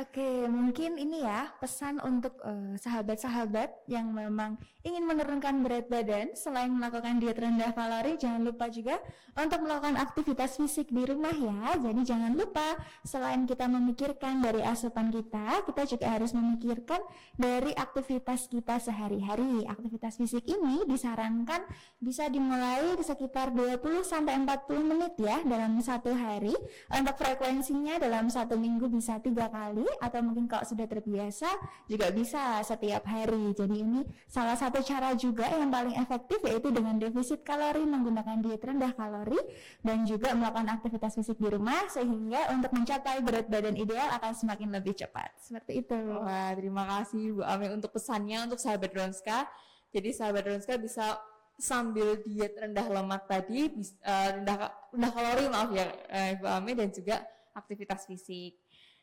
Oke, 0.00 0.48
mungkin 0.48 0.96
ini 0.96 1.20
ya 1.20 1.52
pesan 1.60 2.00
untuk 2.00 2.32
uh, 2.40 2.72
sahabat-sahabat 2.80 3.68
uh, 3.68 3.84
yang 3.84 4.08
memang 4.08 4.56
ingin 4.80 5.04
menurunkan 5.04 5.60
berat 5.60 5.92
badan 5.92 6.32
selain 6.32 6.72
melakukan 6.72 7.20
diet 7.20 7.36
rendah 7.36 7.68
kalori, 7.76 8.16
jangan 8.16 8.40
lupa 8.48 8.72
juga 8.72 8.96
untuk 9.36 9.60
melakukan 9.60 10.00
aktivitas 10.00 10.56
fisik 10.56 10.88
di 10.88 11.04
rumah 11.04 11.36
ya. 11.36 11.76
Jadi 11.84 12.00
jangan 12.08 12.32
lupa 12.32 12.80
selain 13.04 13.44
kita 13.44 13.68
memikirkan 13.68 14.40
dari 14.40 14.64
asupan 14.64 15.12
kita, 15.12 15.68
kita 15.68 15.82
juga 15.84 16.06
harus 16.16 16.32
memikirkan 16.32 17.04
dari 17.36 17.76
aktivitas 17.76 18.48
kita 18.48 18.80
sehari-hari. 18.80 19.68
Aktivitas 19.68 20.16
fisik 20.16 20.48
ini 20.48 20.80
disarankan 20.88 21.60
bisa 22.00 22.24
dimulai 22.32 22.96
di 22.96 23.04
sekitar 23.04 23.52
20 23.52 23.84
sampai 24.00 24.32
40 24.48 24.80
menit 24.80 25.12
ya 25.20 25.44
dalam 25.44 25.76
satu 25.84 26.08
hari. 26.16 26.56
Untuk 26.88 27.20
frekuensinya 27.20 28.00
dalam 28.00 28.32
satu 28.32 28.56
minggu 28.56 28.88
bisa 28.88 29.20
tiga 29.20 29.52
kali 29.52 29.89
atau 29.98 30.20
mungkin 30.22 30.46
kalau 30.46 30.62
sudah 30.62 30.86
terbiasa 30.86 31.50
juga 31.90 32.12
bisa 32.14 32.62
setiap 32.62 33.02
hari. 33.08 33.50
Jadi 33.56 33.76
ini 33.82 34.00
salah 34.30 34.54
satu 34.54 34.78
cara 34.86 35.16
juga 35.18 35.50
yang 35.50 35.72
paling 35.72 35.98
efektif 35.98 36.38
yaitu 36.46 36.70
dengan 36.70 36.96
defisit 37.00 37.42
kalori 37.42 37.82
menggunakan 37.82 38.38
diet 38.44 38.62
rendah 38.62 38.94
kalori 38.94 39.40
dan 39.82 40.06
juga 40.06 40.30
melakukan 40.36 40.70
aktivitas 40.70 41.18
fisik 41.18 41.38
di 41.40 41.48
rumah 41.50 41.90
sehingga 41.90 42.52
untuk 42.54 42.70
mencapai 42.70 43.18
berat 43.24 43.46
badan 43.50 43.74
ideal 43.74 44.06
akan 44.16 44.32
semakin 44.36 44.68
lebih 44.70 44.94
cepat. 44.94 45.34
Seperti 45.40 45.82
itu. 45.82 45.98
Wah, 46.20 46.54
terima 46.54 46.86
kasih 46.86 47.40
Bu 47.40 47.42
Ame 47.42 47.72
untuk 47.74 47.90
pesannya 47.96 48.46
untuk 48.46 48.62
sahabat 48.62 48.92
Ronska. 48.94 49.48
Jadi 49.90 50.14
sahabat 50.14 50.46
Ronska 50.46 50.78
bisa 50.78 51.18
sambil 51.60 52.16
diet 52.24 52.56
rendah 52.56 52.88
lemak 52.88 53.28
tadi, 53.28 53.68
uh, 54.06 54.28
rendah 54.40 54.72
rendah 54.96 55.12
kalori 55.12 55.44
maaf 55.52 55.70
ya 55.76 55.86
uh, 56.08 56.32
Bu 56.40 56.46
Ame 56.48 56.72
dan 56.72 56.88
juga 56.88 57.20
aktivitas 57.52 58.08
fisik. 58.08 58.56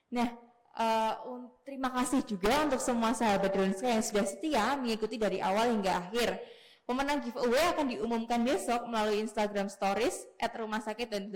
Nah, 0.08 0.32
Uh, 0.78 1.50
terima 1.66 1.90
kasih 1.90 2.22
juga 2.22 2.54
untuk 2.62 2.78
semua 2.78 3.10
sahabat 3.10 3.50
Dronska 3.50 3.90
yang 3.90 4.06
sudah 4.06 4.30
setia 4.30 4.78
mengikuti 4.78 5.18
dari 5.18 5.42
awal 5.42 5.74
hingga 5.74 6.06
akhir. 6.06 6.38
Pemenang 6.86 7.26
giveaway 7.26 7.74
akan 7.74 7.86
diumumkan 7.98 8.46
besok 8.46 8.86
melalui 8.86 9.26
Instagram 9.26 9.74
Stories 9.74 10.30
at 10.38 10.54
rumah 10.54 10.78
sakit 10.78 11.10
dan 11.10 11.34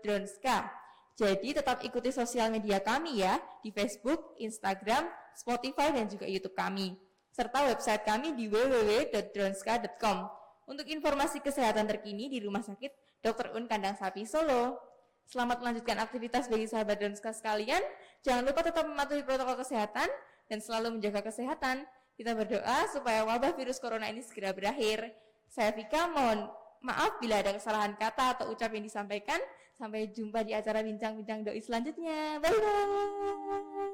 Dronska. 0.00 0.72
Jadi 1.20 1.52
tetap 1.52 1.84
ikuti 1.84 2.08
sosial 2.08 2.48
media 2.48 2.80
kami 2.80 3.20
ya 3.20 3.36
di 3.60 3.68
Facebook, 3.68 4.40
Instagram, 4.40 5.04
Spotify 5.36 5.92
dan 5.92 6.08
juga 6.08 6.24
YouTube 6.24 6.56
kami. 6.56 6.96
Serta 7.28 7.68
website 7.68 8.08
kami 8.08 8.32
di 8.32 8.48
www.dronska.com. 8.48 10.18
Untuk 10.64 10.88
informasi 10.88 11.44
kesehatan 11.44 11.84
terkini 11.84 12.32
di 12.32 12.40
Rumah 12.40 12.64
Sakit 12.64 13.20
Dr. 13.20 13.52
Un 13.52 13.68
Kandang 13.68 14.00
Sapi 14.00 14.24
Solo. 14.24 14.91
Selamat 15.28 15.62
melanjutkan 15.62 15.98
aktivitas 16.02 16.50
bagi 16.50 16.66
sahabat 16.66 16.98
Dronska 16.98 17.30
sekalian. 17.34 17.80
Jangan 18.22 18.42
lupa 18.46 18.62
tetap 18.62 18.86
mematuhi 18.86 19.22
protokol 19.26 19.58
kesehatan 19.58 20.08
dan 20.46 20.58
selalu 20.58 20.98
menjaga 20.98 21.26
kesehatan. 21.26 21.86
Kita 22.14 22.36
berdoa 22.36 22.86
supaya 22.92 23.24
wabah 23.24 23.56
virus 23.56 23.80
corona 23.80 24.08
ini 24.08 24.20
segera 24.20 24.52
berakhir. 24.52 25.10
Saya 25.48 25.72
Vika, 25.72 26.08
mohon 26.12 26.48
maaf 26.84 27.16
bila 27.22 27.40
ada 27.40 27.54
kesalahan 27.56 27.96
kata 27.96 28.40
atau 28.40 28.52
ucap 28.52 28.72
yang 28.72 28.84
disampaikan. 28.84 29.40
Sampai 29.76 30.12
jumpa 30.12 30.44
di 30.44 30.52
acara 30.52 30.84
bincang-bincang 30.84 31.48
doi 31.48 31.60
selanjutnya. 31.64 32.38
Bye-bye. 32.38 33.91